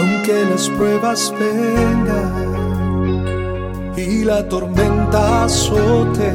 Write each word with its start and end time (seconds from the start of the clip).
aunque 0.00 0.44
las 0.46 0.68
pruebas 0.70 1.34
vengan 1.38 2.72
y 3.96 4.24
la 4.24 4.48
tormenta 4.48 5.44
azote. 5.44 6.32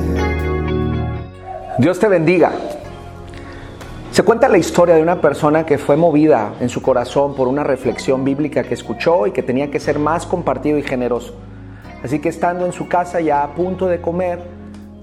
Dios 1.80 2.00
te 2.00 2.08
bendiga. 2.08 2.52
Se 4.12 4.24
cuenta 4.24 4.48
la 4.48 4.60
historia 4.60 4.96
de 4.96 5.02
una 5.02 5.20
persona 5.20 5.66
que 5.66 5.78
fue 5.78 5.98
movida 5.98 6.54
en 6.60 6.70
su 6.70 6.82
corazón 6.82 7.36
por 7.36 7.48
una 7.48 7.64
reflexión 7.64 8.24
bíblica 8.24 8.64
que 8.64 8.76
escuchó 8.76 9.28
y 9.28 9.32
que 9.32 9.44
tenía 9.44 9.72
que 9.72 9.80
ser 9.80 10.00
más 10.00 10.26
compartido 10.26 10.78
y 10.78 10.84
generoso. 10.84 11.34
Así 12.04 12.20
que 12.20 12.30
estando 12.30 12.66
en 12.66 12.72
su 12.72 12.88
casa 12.88 13.20
ya 13.20 13.44
a 13.44 13.56
punto 13.56 13.88
de 13.88 14.00
comer, 14.00 14.40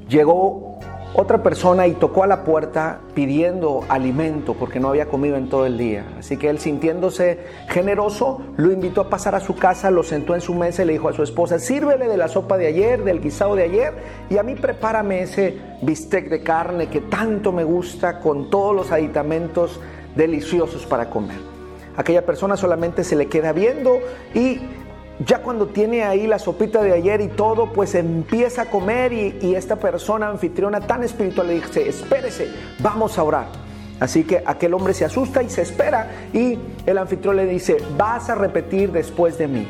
llegó 0.09 0.72
otra 1.15 1.43
persona 1.43 1.87
y 1.87 1.93
tocó 1.93 2.25
a 2.25 2.27
la 2.27 2.45
puerta 2.45 3.01
pidiendo 3.15 3.85
alimento 3.89 4.55
porque 4.55 4.81
no 4.81 4.89
había 4.89 5.07
comido 5.07 5.37
en 5.37 5.49
todo 5.49 5.67
el 5.67 5.77
día. 5.77 6.07
Así 6.19 6.37
que 6.37 6.49
él 6.49 6.59
sintiéndose 6.59 7.39
generoso, 7.69 8.41
lo 8.57 8.73
invitó 8.73 9.03
a 9.03 9.11
pasar 9.11 9.35
a 9.35 9.41
su 9.41 9.55
casa, 9.55 9.91
lo 9.91 10.03
sentó 10.03 10.35
en 10.35 10.41
su 10.41 10.55
mesa 10.55 10.83
y 10.83 10.87
le 10.87 10.95
dijo 10.95 11.09
a 11.09 11.13
su 11.13 11.23
esposa, 11.23 11.59
sírvele 11.59 12.09
de 12.09 12.17
la 12.17 12.29
sopa 12.29 12.57
de 12.57 12.67
ayer, 12.67 13.05
del 13.05 13.21
guisado 13.21 13.55
de 13.55 13.65
ayer, 13.65 13.93
y 14.31 14.39
a 14.39 14.43
mí 14.43 14.55
prepárame 14.55 15.23
ese 15.23 15.59
bistec 15.83 16.29
de 16.31 16.43
carne 16.43 16.89
que 16.89 17.01
tanto 17.01 17.53
me 17.53 17.65
gusta 17.65 18.21
con 18.21 18.49
todos 18.49 18.75
los 18.75 18.91
aditamentos 18.91 19.81
deliciosos 20.17 20.87
para 20.87 21.11
comer. 21.11 21.53
Aquella 21.97 22.25
persona 22.25 22.57
solamente 22.57 23.05
se 23.05 23.17
le 23.17 23.27
queda 23.27 23.53
viendo 23.53 23.99
y 24.35 24.61
ya 25.27 25.43
cuando 25.43 25.67
tiene 25.67 26.05
ahí 26.05 26.27
la 26.27 26.39
sopita 26.39 26.83
de 26.83 26.93
ayer 26.93 27.21
y 27.21 27.29
todo, 27.29 27.73
pues 27.73 27.95
empieza 27.95 28.63
a 28.63 28.65
comer 28.67 29.13
y, 29.13 29.55
esta 29.55 29.77
persona 29.77 30.29
anfitriona 30.29 30.81
tan 30.81 31.05
espiritual 31.05 31.49
le 31.49 31.55
dice, 31.55 31.89
espérese, 31.89 32.49
vamos 32.81 33.19
a 33.19 33.23
orar. 33.23 33.47
Así 34.01 34.25
que 34.25 34.43
aquel 34.45 34.75
hombre 34.75 34.95
se 34.95 35.05
asusta 35.05 35.43
y 35.43 35.51
se 35.51 35.63
espera 35.63 36.11
y 36.33 36.59
el 36.87 36.99
anfitrión 36.99 37.37
le 37.37 37.47
dice, 37.47 37.77
vas 37.97 38.31
a 38.31 38.35
repetir 38.35 38.91
después 38.91 39.39
de 39.39 39.49
mí. 39.49 39.69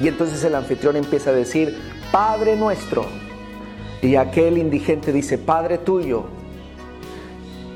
Y 0.00 0.08
entonces 0.08 0.44
el 0.44 0.54
anfitrión 0.54 0.96
empieza 0.96 1.30
a 1.30 1.32
decir, 1.32 1.76
Padre 2.12 2.56
nuestro. 2.56 3.06
Y 4.02 4.16
aquel 4.16 4.58
indigente 4.58 5.12
dice, 5.12 5.38
Padre 5.38 5.78
tuyo. 5.78 6.24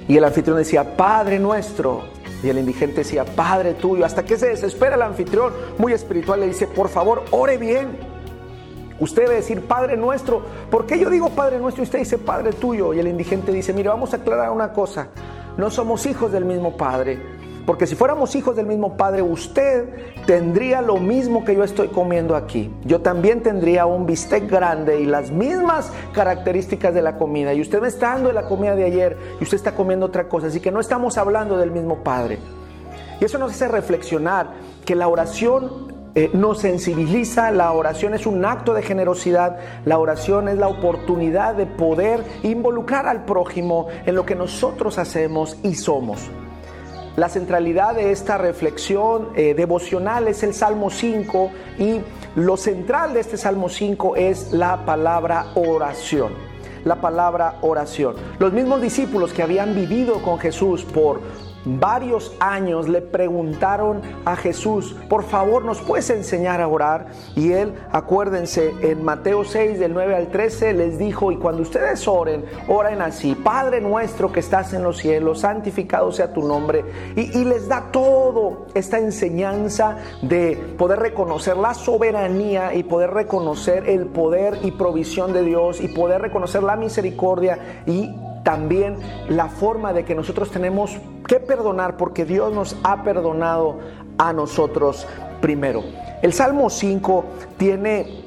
Y 0.07 0.17
el 0.17 0.25
anfitrión 0.25 0.59
decía, 0.59 0.97
Padre 0.97 1.39
nuestro. 1.39 2.20
Y 2.43 2.49
el 2.49 2.59
indigente 2.59 2.99
decía, 2.99 3.25
Padre 3.25 3.75
tuyo, 3.75 4.05
hasta 4.05 4.25
que 4.25 4.37
se 4.37 4.49
desespera 4.49 4.97
el 4.97 5.03
anfitrión, 5.03 5.53
muy 5.79 5.93
espiritual, 5.93 6.41
le 6.41 6.47
dice, 6.47 6.67
por 6.67 6.89
favor, 6.89 7.25
ore 7.31 7.59
bien. 7.59 7.99
Usted 8.99 9.23
debe 9.23 9.37
decir, 9.37 9.63
Padre 9.63 9.97
nuestro. 9.97 10.43
¿Por 10.71 10.87
qué 10.87 10.99
yo 10.99 11.09
digo 11.11 11.31
Padre 11.31 11.59
nuestro 11.59 11.83
y 11.83 11.85
usted 11.85 12.01
dice 12.01 12.19
Padre 12.19 12.53
tuyo? 12.53 12.93
Y 12.93 13.01
el 13.01 13.09
indigente 13.09 13.53
dice, 13.53 13.73
mire, 13.73 13.89
vamos 13.89 14.13
a 14.13 14.19
aclarar 14.19 14.51
una 14.51 14.73
cosa. 14.73 15.09
No 15.57 15.71
somos 15.71 16.05
hijos 16.07 16.33
del 16.33 16.45
mismo 16.45 16.77
Padre. 16.77 17.40
Porque 17.67 17.87
si 17.87 17.95
fuéramos 17.95 18.35
hijos 18.35 18.57
del 18.57 18.67
mismo 18.67 18.97
Padre, 18.97 19.23
usted 19.23 19.89
tendría 20.27 20.81
lo 20.81 20.97
mismo 20.97 21.45
que 21.45 21.55
yo 21.55 21.63
estoy 21.63 21.89
comiendo 21.89 22.35
aquí. 22.35 22.73
Yo 22.85 23.01
también 23.01 23.43
tendría 23.43 23.87
un 23.87 24.07
bistec 24.07 24.51
grande 24.51 25.01
y 25.01 25.07
las 25.07 25.31
mismas 25.31 25.93
características 26.13 26.95
de 26.95 27.03
la 27.03 27.17
comida. 27.17 27.53
Y 27.55 27.61
usted 27.61 27.81
me 27.81 27.89
está 27.89 28.15
dando 28.15 28.33
la 28.33 28.43
comida 28.43 28.75
de 28.75 28.85
ayer 28.85 29.17
y 29.41 29.45
usted 29.45 29.57
está 29.57 29.75
comiendo 29.75 30.07
otra 30.07 30.29
cosa. 30.29 30.49
Así 30.49 30.61
que 30.61 30.71
no 30.71 30.81
estamos 30.81 31.19
hablando 31.19 31.57
del 31.59 31.71
mismo 31.71 32.03
Padre. 32.03 32.39
Y 33.21 33.25
eso 33.25 33.39
nos 33.39 33.53
hace 33.53 33.69
reflexionar 33.69 34.51
que 34.85 34.95
la 34.95 35.09
oración 35.09 35.91
eh, 36.15 36.31
nos 36.33 36.61
sensibiliza, 36.61 37.51
la 37.53 37.71
oración 37.73 38.15
es 38.15 38.27
un 38.27 38.45
acto 38.45 38.75
de 38.75 38.83
generosidad, 38.83 39.59
la 39.85 39.99
oración 39.99 40.49
es 40.49 40.59
la 40.59 40.67
oportunidad 40.67 41.55
de 41.55 41.67
poder 41.67 42.25
involucrar 42.43 43.07
al 43.07 43.25
prójimo 43.25 43.87
en 44.07 44.17
lo 44.17 44.27
que 44.27 44.35
nosotros 44.35 44.99
hacemos 44.99 45.57
y 45.63 45.75
somos. 45.75 46.31
La 47.17 47.29
centralidad 47.29 47.97
de 47.97 48.13
esta 48.13 48.39
reflexión 48.39 49.31
eh, 49.35 49.55
devocional 49.55 50.29
es 50.29 50.43
el 50.43 50.55
Salmo 50.55 50.91
5 50.91 51.51
y 51.79 52.01
lo 52.37 52.57
central 52.57 53.15
de 53.15 53.21
este 53.21 53.37
Salmo 53.37 53.69
5 53.69 54.17
es 54.17 54.53
la 54.53 54.85
palabra 54.85 55.47
oración. 55.57 56.33
La 56.85 57.01
palabra 57.01 57.57
oración. 57.63 58.15
Los 58.39 58.53
mismos 58.53 58.81
discípulos 58.81 59.33
que 59.33 59.43
habían 59.43 59.75
vivido 59.75 60.23
con 60.23 60.39
Jesús 60.39 60.85
por 60.85 61.21
varios 61.65 62.35
años 62.41 62.89
le 62.89 63.01
preguntaron 63.01 64.01
a 64.25 64.37
Jesús, 64.37 64.97
por 65.09 65.25
favor, 65.25 65.65
¿nos 65.65 65.81
puedes 65.81 66.11
enseñar 66.11 66.61
a 66.61 66.69
orar? 66.69 67.09
Y 67.37 67.53
él, 67.53 67.75
acuérdense, 67.93 68.73
en 68.83 69.05
Mateo 69.05 69.45
6, 69.45 69.79
del 69.79 69.95
9 69.95 70.15
al 70.15 70.29
13, 70.29 70.73
les 70.75 70.99
dijo, 70.99 71.33
y 71.33 71.37
cuando 71.37 71.63
ustedes 71.63 72.07
oren, 72.09 72.45
oren 72.69 73.03
así, 73.03 73.35
Padre 73.35 73.81
nuestro 73.81 74.33
que 74.33 74.41
estás 74.41 74.73
en 74.73 74.83
los 74.83 74.99
cielos, 74.99 75.41
santificado 75.41 76.13
sea 76.13 76.33
tu 76.33 76.43
nombre. 76.43 76.85
Y, 77.17 77.39
y 77.39 77.45
les 77.45 77.69
da 77.69 77.91
todo 77.93 78.67
esta 78.75 78.99
enseñanza 78.99 79.99
de 80.23 80.75
poder 80.79 81.01
reconocer 81.01 81.57
la 81.57 81.75
soberanía 81.75 82.75
y 82.75 82.83
poder 82.83 83.11
reconocer 83.11 83.89
el 83.89 84.07
poder 84.07 84.59
y 84.63 84.73
provisión 84.73 85.33
de 85.33 85.43
Dios 85.43 85.81
y 85.81 85.89
poder 85.89 86.23
reconocer 86.23 86.63
la 86.63 86.77
misericordia 86.77 87.83
y 87.87 88.15
también 88.43 88.97
la 89.29 89.49
forma 89.49 89.93
de 89.93 90.05
que 90.05 90.15
nosotros 90.15 90.51
tenemos 90.51 90.99
que 91.27 91.41
perdonar 91.41 91.97
porque 91.97 92.25
Dios 92.25 92.53
nos 92.53 92.77
ha 92.83 93.03
perdonado 93.03 93.79
a 94.19 94.33
nosotros 94.33 95.07
primero. 95.41 95.83
El 96.23 96.33
Salmo 96.33 96.71
5 96.71 97.25
tiene 97.57 98.25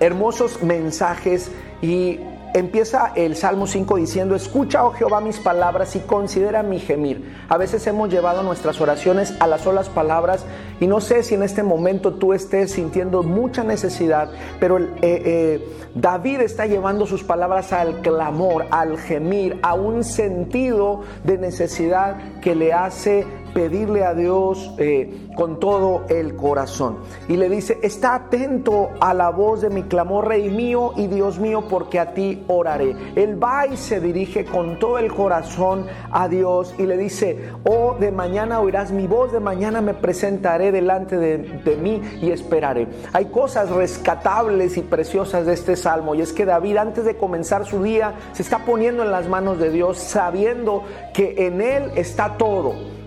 hermosos 0.00 0.62
mensajes 0.62 1.50
y 1.82 2.20
Empieza 2.58 3.12
el 3.14 3.36
Salmo 3.36 3.68
5 3.68 3.98
diciendo, 3.98 4.34
escucha, 4.34 4.84
oh 4.84 4.90
Jehová, 4.90 5.20
mis 5.20 5.38
palabras 5.38 5.94
y 5.94 6.00
considera 6.00 6.64
mi 6.64 6.80
gemir. 6.80 7.36
A 7.48 7.56
veces 7.56 7.86
hemos 7.86 8.10
llevado 8.10 8.42
nuestras 8.42 8.80
oraciones 8.80 9.32
a 9.38 9.46
las 9.46 9.60
solas 9.60 9.88
palabras 9.88 10.44
y 10.80 10.88
no 10.88 11.00
sé 11.00 11.22
si 11.22 11.36
en 11.36 11.44
este 11.44 11.62
momento 11.62 12.14
tú 12.14 12.32
estés 12.32 12.72
sintiendo 12.72 13.22
mucha 13.22 13.62
necesidad, 13.62 14.32
pero 14.58 14.78
eh, 14.78 14.88
eh, 15.02 15.68
David 15.94 16.40
está 16.40 16.66
llevando 16.66 17.06
sus 17.06 17.22
palabras 17.22 17.72
al 17.72 18.00
clamor, 18.00 18.66
al 18.72 18.98
gemir, 18.98 19.60
a 19.62 19.74
un 19.74 20.02
sentido 20.02 21.02
de 21.22 21.38
necesidad 21.38 22.40
que 22.40 22.56
le 22.56 22.72
hace 22.72 23.24
pedirle 23.58 24.04
a 24.04 24.14
Dios 24.14 24.72
eh, 24.78 25.26
con 25.34 25.58
todo 25.58 26.04
el 26.08 26.36
corazón. 26.36 26.98
Y 27.26 27.36
le 27.36 27.48
dice, 27.48 27.80
está 27.82 28.14
atento 28.14 28.90
a 29.00 29.12
la 29.12 29.30
voz 29.30 29.62
de 29.62 29.68
mi 29.68 29.82
clamor, 29.82 30.28
Rey 30.28 30.48
mío 30.48 30.92
y 30.94 31.08
Dios 31.08 31.40
mío, 31.40 31.64
porque 31.68 31.98
a 31.98 32.14
ti 32.14 32.44
oraré. 32.46 32.94
Él 33.16 33.42
va 33.42 33.66
y 33.66 33.76
se 33.76 34.00
dirige 34.00 34.44
con 34.44 34.78
todo 34.78 34.98
el 34.98 35.12
corazón 35.12 35.86
a 36.12 36.28
Dios 36.28 36.72
y 36.78 36.86
le 36.86 36.96
dice, 36.96 37.50
oh, 37.64 37.96
de 37.98 38.12
mañana 38.12 38.60
oirás 38.60 38.92
mi 38.92 39.08
voz, 39.08 39.32
de 39.32 39.40
mañana 39.40 39.80
me 39.80 39.92
presentaré 39.94 40.70
delante 40.70 41.16
de, 41.16 41.38
de 41.38 41.76
mí 41.76 42.00
y 42.22 42.30
esperaré. 42.30 42.86
Hay 43.12 43.24
cosas 43.24 43.70
rescatables 43.70 44.76
y 44.76 44.82
preciosas 44.82 45.46
de 45.46 45.54
este 45.54 45.74
salmo 45.74 46.14
y 46.14 46.20
es 46.20 46.32
que 46.32 46.44
David 46.44 46.76
antes 46.76 47.04
de 47.04 47.16
comenzar 47.16 47.66
su 47.66 47.82
día 47.82 48.14
se 48.34 48.42
está 48.42 48.60
poniendo 48.64 49.02
en 49.02 49.10
las 49.10 49.28
manos 49.28 49.58
de 49.58 49.70
Dios 49.70 49.98
sabiendo 49.98 50.84
que 51.12 51.48
en 51.48 51.60
Él 51.60 51.90
está 51.96 52.36
todo 52.38 52.97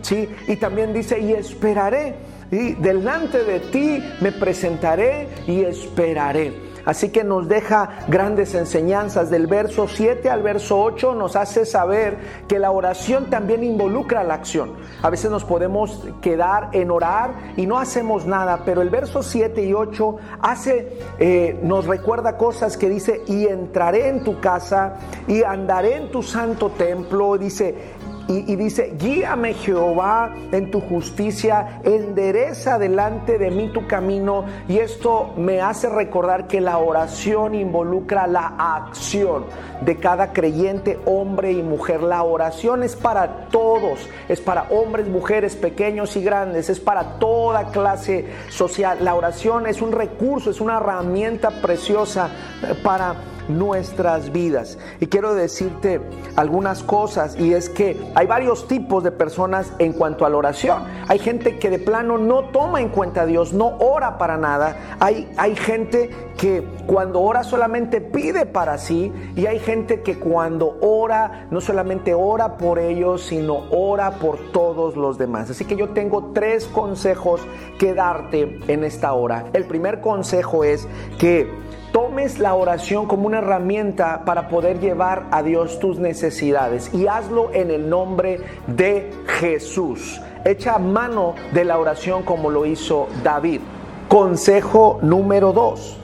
Y 0.47 0.55
también 0.57 0.93
dice, 0.93 1.19
y 1.19 1.33
esperaré, 1.33 2.15
y 2.51 2.73
delante 2.73 3.43
de 3.43 3.59
ti 3.59 4.03
me 4.19 4.31
presentaré 4.31 5.29
y 5.47 5.61
esperaré. 5.61 6.71
Así 6.85 7.09
que 7.09 7.23
nos 7.23 7.47
deja 7.47 7.89
grandes 8.07 8.55
enseñanzas. 8.55 9.29
Del 9.29 9.47
verso 9.47 9.87
7 9.87 10.29
al 10.29 10.41
verso 10.41 10.81
8 10.81 11.15
nos 11.15 11.35
hace 11.35 11.65
saber 11.65 12.17
que 12.47 12.59
la 12.59 12.71
oración 12.71 13.29
también 13.29 13.63
involucra 13.63 14.23
la 14.23 14.35
acción. 14.35 14.73
A 15.01 15.09
veces 15.09 15.29
nos 15.31 15.43
podemos 15.43 16.07
quedar 16.21 16.69
en 16.73 16.91
orar 16.91 17.53
y 17.55 17.67
no 17.67 17.77
hacemos 17.77 18.25
nada, 18.25 18.63
pero 18.65 18.81
el 18.81 18.89
verso 18.89 19.21
7 19.23 19.63
y 19.63 19.73
8 19.73 20.17
hace, 20.41 20.97
eh, 21.19 21.59
nos 21.61 21.85
recuerda 21.85 22.37
cosas 22.37 22.77
que 22.77 22.89
dice, 22.89 23.21
y 23.27 23.45
entraré 23.45 24.09
en 24.09 24.23
tu 24.23 24.39
casa 24.39 24.97
y 25.27 25.43
andaré 25.43 25.97
en 25.97 26.11
tu 26.11 26.23
santo 26.23 26.71
templo. 26.71 27.37
Dice, 27.37 27.75
y, 28.27 28.55
dice, 28.55 28.93
guíame 28.97 29.53
Jehová 29.53 30.33
en 30.51 30.71
tu 30.71 30.79
justicia, 30.79 31.81
endereza 31.83 32.79
delante 32.79 33.37
de 33.37 33.51
mí 33.51 33.69
tu 33.69 33.87
camino. 33.87 34.45
Y 34.67 34.77
esto 34.77 35.33
me 35.37 35.61
hace 35.61 35.89
recordar 35.89 36.47
que 36.47 36.61
la 36.61 36.77
oración 36.77 37.55
involucra 37.55 38.27
la 38.27 38.55
acción 38.57 39.45
de 39.81 39.97
cada 39.97 40.33
creyente, 40.33 40.99
hombre 41.05 41.51
y 41.51 41.61
mujer. 41.61 42.01
La 42.03 42.23
oración 42.23 42.83
es 42.83 42.95
para 42.95 43.47
todos, 43.49 44.07
es 44.29 44.39
para 44.39 44.63
hombres, 44.69 45.07
mujeres, 45.07 45.55
pequeños 45.55 46.15
y 46.15 46.23
grandes, 46.23 46.69
es 46.69 46.79
para 46.79 47.19
toda 47.19 47.71
clase 47.71 48.27
social. 48.49 48.99
La 49.01 49.15
oración 49.15 49.67
es 49.67 49.81
un 49.81 49.91
recurso, 49.91 50.51
es 50.51 50.61
una 50.61 50.77
herramienta 50.77 51.49
preciosa 51.61 52.29
para 52.83 53.15
nuestras 53.47 54.31
vidas. 54.31 54.77
Y 54.99 55.07
quiero 55.07 55.33
decirte 55.33 56.01
algunas 56.35 56.83
cosas 56.83 57.37
y 57.37 57.53
es 57.53 57.69
que 57.69 57.99
hay 58.15 58.27
varios 58.27 58.67
tipos 58.67 59.03
de 59.03 59.11
personas 59.11 59.71
en 59.79 59.93
cuanto 59.93 60.25
a 60.25 60.29
la 60.29 60.37
oración. 60.37 60.83
Hay 61.07 61.19
gente 61.19 61.59
que 61.59 61.69
de 61.69 61.79
plano 61.79 62.17
no 62.17 62.45
toma 62.45 62.81
en 62.81 62.89
cuenta 62.89 63.21
a 63.21 63.25
Dios, 63.25 63.53
no 63.53 63.77
ora 63.79 64.17
para 64.17 64.37
nada. 64.37 64.97
Hay, 64.99 65.29
hay 65.37 65.55
gente 65.55 66.09
que 66.37 66.63
cuando 66.87 67.21
ora 67.21 67.43
solamente 67.43 68.01
pide 68.01 68.45
para 68.45 68.77
sí 68.77 69.11
y 69.35 69.45
hay 69.45 69.59
gente 69.59 70.01
que 70.01 70.17
cuando 70.17 70.77
ora 70.81 71.47
no 71.51 71.61
solamente 71.61 72.13
ora 72.13 72.57
por 72.57 72.79
ellos, 72.79 73.23
sino 73.23 73.65
ora 73.71 74.11
por 74.11 74.51
todos 74.51 74.95
los 74.95 75.17
demás. 75.17 75.49
Así 75.49 75.65
que 75.65 75.75
yo 75.75 75.89
tengo 75.89 76.31
tres 76.33 76.65
consejos 76.65 77.41
que 77.77 77.93
darte 77.93 78.59
en 78.67 78.83
esta 78.83 79.13
hora. 79.13 79.45
El 79.53 79.65
primer 79.65 80.01
consejo 80.01 80.63
es 80.63 80.87
que 81.19 81.49
tomes 81.91 82.39
la 82.39 82.55
oración 82.55 83.07
como 83.07 83.27
una 83.27 83.39
herramienta 83.39 84.23
para 84.25 84.47
poder 84.47 84.79
llevar 84.79 85.27
a 85.31 85.43
Dios 85.43 85.79
tus 85.79 85.99
necesidades 85.99 86.93
y 86.93 87.07
hazlo 87.07 87.51
en 87.53 87.71
el 87.71 87.89
nombre 87.89 88.41
de 88.67 89.11
Jesús. 89.27 90.21
Echa 90.45 90.79
mano 90.79 91.35
de 91.53 91.65
la 91.65 91.77
oración 91.77 92.23
como 92.23 92.49
lo 92.49 92.65
hizo 92.65 93.07
David. 93.23 93.61
Consejo 94.07 94.99
número 95.01 95.53
dos 95.53 96.00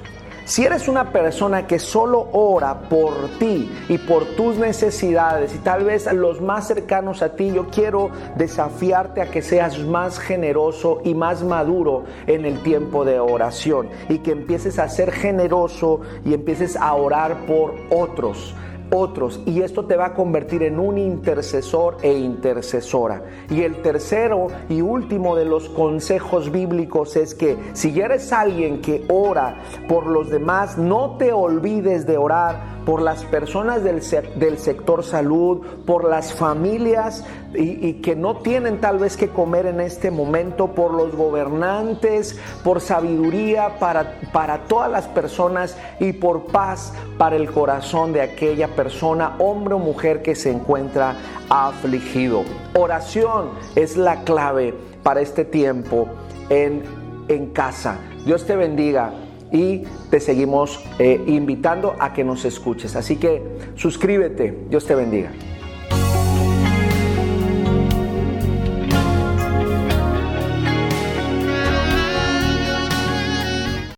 si 0.48 0.64
eres 0.64 0.88
una 0.88 1.12
persona 1.12 1.68
que 1.68 1.78
solo 1.78 2.30
ora 2.32 2.88
por 2.88 3.38
ti 3.38 3.70
y 3.90 3.98
por 3.98 4.24
tus 4.38 4.58
necesidades 4.58 5.54
y 5.54 5.58
tal 5.58 5.84
vez 5.84 6.10
los 6.14 6.40
más 6.40 6.66
cercanos 6.66 7.22
a 7.22 7.36
ti, 7.36 7.52
yo 7.52 7.68
quiero 7.68 8.12
desafiarte 8.38 9.22
a 9.22 9.30
que 9.30 9.42
seas 9.42 9.78
más 9.80 10.20
generoso 10.20 11.02
y 11.04 11.16
más 11.16 11.44
maduro 11.44 12.06
en 12.28 12.46
el 12.46 12.64
tiempo 12.64 13.04
de 13.04 13.20
oración 13.20 13.90
y 14.08 14.20
que 14.20 14.32
empieces 14.32 14.80
a 14.80 14.88
ser 14.88 15.12
generoso 15.12 16.00
y 16.24 16.34
empieces 16.34 16.78
a 16.78 16.94
orar 16.94 17.46
por 17.46 17.76
otros 17.90 18.56
otros 18.92 19.42
y 19.46 19.62
esto 19.62 19.86
te 19.86 19.96
va 19.96 20.08
a 20.08 20.14
convertir 20.14 20.64
en 20.64 20.80
un 20.80 20.98
intercesor 20.98 21.98
e 22.02 22.14
intercesora. 22.14 23.24
Y 23.50 23.62
el 23.62 23.82
tercero 23.82 24.48
y 24.70 24.82
último 24.82 25.36
de 25.36 25.46
los 25.46 25.70
consejos 25.70 26.52
bíblicos 26.52 27.16
es 27.16 27.36
que 27.36 27.58
si 27.74 28.00
eres 28.00 28.32
alguien 28.32 28.82
que 28.82 29.06
ora 29.10 29.62
por 29.88 30.08
los 30.08 30.30
demás, 30.30 30.78
no 30.78 31.18
te 31.18 31.34
olvides 31.34 32.06
de 32.06 32.18
orar 32.18 32.77
por 32.88 33.02
las 33.02 33.26
personas 33.26 33.84
del, 33.84 34.02
del 34.36 34.58
sector 34.60 35.04
salud, 35.04 35.58
por 35.86 36.10
las 36.10 36.34
familias 36.34 37.26
y, 37.54 37.96
que 37.96 38.16
no 38.16 38.38
tienen 38.38 38.80
tal 38.80 38.98
vez 38.98 39.18
que 39.18 39.28
comer 39.28 39.66
en 39.66 39.82
este 39.82 40.10
momento, 40.10 40.68
por 40.68 40.94
los 40.94 41.14
gobernantes, 41.14 42.40
por 42.64 42.80
sabiduría 42.80 43.78
para, 43.78 44.22
para 44.32 44.60
todas 44.70 44.90
las 44.90 45.06
personas 45.06 45.78
y 46.00 46.14
por 46.14 46.46
paz 46.46 46.94
para 47.18 47.36
el 47.36 47.52
corazón 47.52 48.14
de 48.14 48.22
aquella 48.22 48.70
persona, 48.70 49.36
hombre 49.40 49.74
o 49.74 49.80
mujer 49.80 50.22
que 50.22 50.34
se 50.34 50.50
encuentra 50.50 51.18
afligido. 51.50 52.46
Oración 52.74 53.50
es 53.76 53.98
la 53.98 54.24
clave 54.24 54.74
para 55.04 55.20
este 55.20 55.44
tiempo 55.44 56.08
en, 56.48 56.84
en 57.28 57.48
casa. 57.48 58.00
Dios 58.24 58.46
te 58.46 58.56
bendiga 58.56 59.12
y 59.52 59.84
te 60.10 60.20
seguimos 60.20 60.84
eh, 61.00 61.24
invitando 61.28 61.96
a 62.00 62.14
que 62.14 62.24
nos 62.24 62.46
escuches. 62.46 62.96
Así 62.96 63.18
que 63.18 63.42
suscríbete. 63.76 64.66
Dios 64.70 64.86
te 64.86 64.96
bendiga. 64.96 65.32